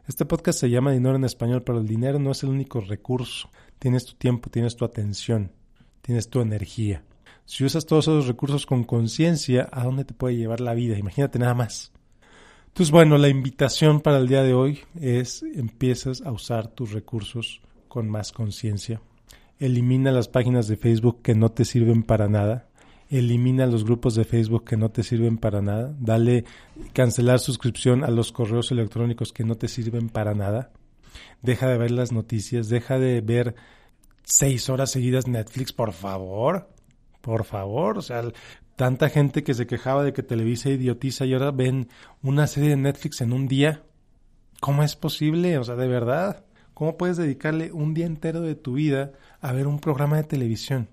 Este 0.07 0.23
podcast 0.23 0.59
se 0.59 0.69
llama 0.69 0.91
Dinero 0.91 1.15
en 1.15 1.23
Español, 1.23 1.63
pero 1.63 1.79
el 1.79 1.87
dinero 1.87 2.19
no 2.19 2.31
es 2.31 2.43
el 2.43 2.49
único 2.49 2.79
recurso. 2.79 3.49
Tienes 3.79 4.05
tu 4.05 4.13
tiempo, 4.13 4.51
tienes 4.51 4.75
tu 4.75 4.85
atención, 4.85 5.51
tienes 6.01 6.29
tu 6.29 6.41
energía. 6.41 7.03
Si 7.45 7.65
usas 7.65 7.87
todos 7.87 8.07
esos 8.07 8.27
recursos 8.27 8.67
con 8.67 8.83
conciencia, 8.83 9.67
¿a 9.71 9.83
dónde 9.83 10.05
te 10.05 10.13
puede 10.13 10.35
llevar 10.35 10.61
la 10.61 10.75
vida? 10.75 10.95
Imagínate 10.95 11.39
nada 11.39 11.55
más. 11.55 11.91
Entonces, 12.67 12.91
bueno, 12.91 13.17
la 13.17 13.29
invitación 13.29 14.01
para 14.01 14.19
el 14.19 14.27
día 14.27 14.43
de 14.43 14.53
hoy 14.53 14.81
es 15.01 15.41
empiezas 15.41 16.21
a 16.21 16.31
usar 16.31 16.67
tus 16.67 16.91
recursos 16.91 17.61
con 17.87 18.07
más 18.07 18.31
conciencia. 18.31 19.01
Elimina 19.59 20.11
las 20.11 20.29
páginas 20.29 20.67
de 20.67 20.77
Facebook 20.77 21.21
que 21.21 21.35
no 21.35 21.51
te 21.51 21.65
sirven 21.65 22.03
para 22.03 22.29
nada. 22.29 22.69
Elimina 23.09 23.65
los 23.65 23.83
grupos 23.83 24.15
de 24.15 24.23
Facebook 24.23 24.63
que 24.63 24.77
no 24.77 24.89
te 24.89 25.03
sirven 25.03 25.37
para 25.37 25.61
nada. 25.61 25.93
Dale 25.99 26.45
cancelar 26.93 27.39
suscripción 27.39 28.05
a 28.05 28.09
los 28.09 28.31
correos 28.31 28.71
electrónicos 28.71 29.33
que 29.33 29.43
no 29.43 29.55
te 29.55 29.67
sirven 29.67 30.07
para 30.07 30.33
nada. 30.33 30.71
Deja 31.41 31.67
de 31.67 31.77
ver 31.77 31.91
las 31.91 32.13
noticias. 32.13 32.69
Deja 32.69 32.99
de 32.99 33.19
ver 33.19 33.55
seis 34.23 34.69
horas 34.69 34.91
seguidas 34.91 35.27
Netflix, 35.27 35.73
por 35.73 35.91
favor. 35.91 36.69
Por 37.19 37.43
favor. 37.43 37.97
O 37.97 38.01
sea, 38.01 38.23
tanta 38.77 39.09
gente 39.09 39.43
que 39.43 39.55
se 39.55 39.67
quejaba 39.67 40.05
de 40.05 40.13
que 40.13 40.23
Televisa 40.23 40.69
idiotiza 40.69 41.25
y 41.25 41.33
ahora 41.33 41.51
ven 41.51 41.89
una 42.23 42.47
serie 42.47 42.69
de 42.69 42.77
Netflix 42.77 43.19
en 43.19 43.33
un 43.33 43.49
día. 43.49 43.83
¿Cómo 44.61 44.83
es 44.83 44.95
posible? 44.95 45.57
O 45.57 45.65
sea, 45.65 45.75
de 45.75 45.87
verdad. 45.89 46.45
¿Cómo 46.79 46.95
puedes 46.95 47.17
dedicarle 47.17 47.73
un 47.73 47.93
día 47.93 48.05
entero 48.05 48.39
de 48.39 48.55
tu 48.55 48.75
vida 48.75 49.11
a 49.41 49.51
ver 49.51 49.67
un 49.67 49.79
programa 49.79 50.15
de 50.15 50.23
televisión? 50.23 50.87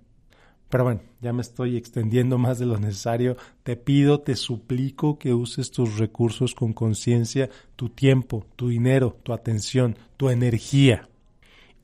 Pero 0.69 0.83
bueno, 0.83 1.01
ya 1.21 1.33
me 1.33 1.43
estoy 1.43 1.77
extendiendo 1.77 2.39
más 2.39 2.59
de 2.59 2.67
lo 2.67 2.77
necesario. 2.77 3.37
Te 3.63 3.77
pido, 3.77 4.19
te 4.19 4.35
suplico 4.35 5.17
que 5.17 5.33
uses 5.33 5.71
tus 5.71 5.99
recursos 5.99 6.57
con 6.57 6.73
conciencia, 6.73 7.51
tu 7.77 7.89
tiempo, 7.89 8.49
tu 8.57 8.71
dinero, 8.71 9.17
tu 9.23 9.33
atención, 9.33 9.97
tu 10.17 10.29
energía. 10.29 11.09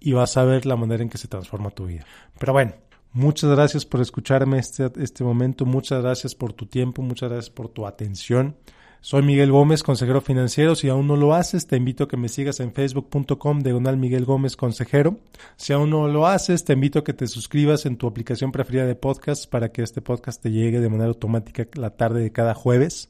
Y 0.01 0.15
vas 0.15 0.37
a 0.37 0.43
ver 0.43 0.67
la 0.67 0.75
manera 0.75 1.05
en 1.05 1.09
que 1.09 1.17
se 1.17 1.29
transforma 1.29 1.71
tu 1.71 1.87
vida. 1.87 2.05
Pero 2.41 2.55
bueno, 2.55 2.73
muchas 3.13 3.51
gracias 3.51 3.87
por 3.87 4.01
escucharme 4.01 4.59
este, 4.59 4.91
este 4.97 5.23
momento. 5.23 5.65
Muchas 5.65 6.03
gracias 6.03 6.35
por 6.35 6.53
tu 6.53 6.67
tiempo. 6.67 7.03
Muchas 7.03 7.31
gracias 7.31 7.51
por 7.51 7.69
tu 7.69 7.87
atención. 7.87 8.57
Soy 9.05 9.23
Miguel 9.23 9.51
Gómez, 9.51 9.83
consejero 9.83 10.21
financiero. 10.21 10.77
Si 10.77 10.89
aún 10.89 11.09
no 11.09 11.17
lo 11.17 11.35
haces, 11.35 11.67
te 11.67 11.77
invito 11.77 12.05
a 12.05 12.09
que 12.09 12.17
me 12.17 12.29
sigas 12.29 12.61
en 12.61 12.73
facebook.com 12.73 13.59
diagonal 13.59 13.97
Miguel 13.97 14.25
Gómez 14.25 14.55
Consejero. 14.55 15.19
Si 15.57 15.73
aún 15.73 15.91
no 15.91 16.07
lo 16.07 16.29
haces, 16.29 16.65
te 16.65 16.75
invito 16.75 17.01
a 17.01 17.05
que 17.05 17.13
te 17.13 17.27
suscribas 17.27 17.85
en 17.85 17.97
tu 17.97 18.07
aplicación 18.07 18.53
preferida 18.53 18.87
de 18.87 18.95
podcast 18.95 19.51
para 19.51 19.73
que 19.73 19.83
este 19.83 20.03
podcast 20.03 20.41
te 20.41 20.53
llegue 20.53 20.79
de 20.79 20.89
manera 20.89 21.09
automática 21.09 21.67
la 21.75 21.91
tarde 21.91 22.23
de 22.23 22.31
cada 22.31 22.55
jueves. 22.55 23.09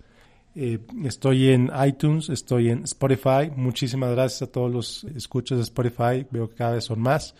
Eh, 0.54 0.78
estoy 1.04 1.50
en 1.50 1.70
iTunes, 1.87 2.30
estoy 2.30 2.70
en 2.70 2.84
Spotify. 2.84 3.52
Muchísimas 3.54 4.12
gracias 4.12 4.49
a 4.49 4.50
todos 4.50 4.72
los 4.72 5.04
escuchas 5.14 5.58
de 5.58 5.64
Spotify. 5.64 6.26
Veo 6.30 6.49
que 6.49 6.56
cada 6.56 6.72
vez 6.72 6.84
son 6.84 7.00
más. 7.00 7.34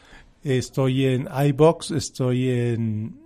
Estoy 0.45 1.07
en 1.07 1.27
iBox, 1.47 1.91
estoy 1.93 2.51
en 2.51 3.19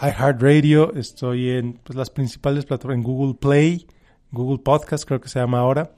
iHeartRadio, 0.00 0.94
estoy 0.94 1.50
en 1.50 1.80
pues, 1.82 1.96
las 1.96 2.10
principales 2.10 2.64
plataformas, 2.64 2.98
en 2.98 3.02
Google 3.02 3.34
Play. 3.34 3.84
Google 4.30 4.58
Podcast, 4.58 5.04
creo 5.04 5.20
que 5.20 5.28
se 5.28 5.38
llama 5.38 5.60
ahora. 5.60 5.92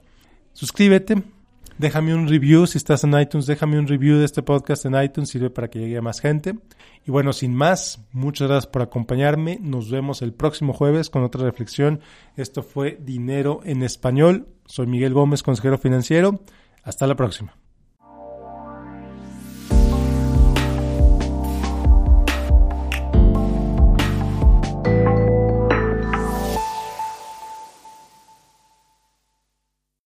Suscríbete, 0.53 1.23
déjame 1.77 2.13
un 2.13 2.27
review. 2.27 2.67
Si 2.67 2.77
estás 2.77 3.03
en 3.03 3.19
iTunes, 3.19 3.45
déjame 3.45 3.79
un 3.79 3.87
review 3.87 4.17
de 4.17 4.25
este 4.25 4.43
podcast 4.43 4.85
en 4.85 5.01
iTunes, 5.01 5.29
sirve 5.29 5.49
para 5.49 5.69
que 5.69 5.79
llegue 5.79 5.97
a 5.97 6.01
más 6.01 6.19
gente. 6.19 6.55
Y 7.05 7.11
bueno, 7.11 7.33
sin 7.33 7.53
más, 7.53 7.99
muchas 8.11 8.47
gracias 8.47 8.71
por 8.71 8.81
acompañarme. 8.81 9.57
Nos 9.61 9.89
vemos 9.89 10.21
el 10.21 10.33
próximo 10.33 10.73
jueves 10.73 11.09
con 11.09 11.23
otra 11.23 11.43
reflexión. 11.43 11.99
Esto 12.37 12.63
fue 12.63 12.97
Dinero 13.01 13.61
en 13.65 13.83
Español. 13.83 14.47
Soy 14.65 14.87
Miguel 14.87 15.13
Gómez, 15.13 15.43
consejero 15.43 15.77
financiero. 15.77 16.41
Hasta 16.83 17.07
la 17.07 17.15
próxima. 17.15 17.60